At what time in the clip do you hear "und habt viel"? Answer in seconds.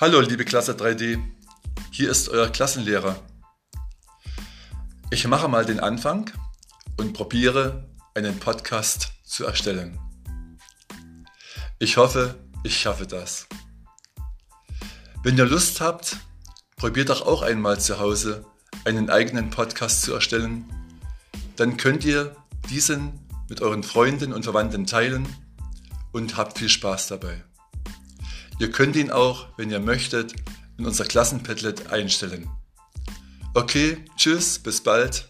26.12-26.70